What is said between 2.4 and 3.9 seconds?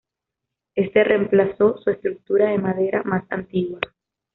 de madera más antigua.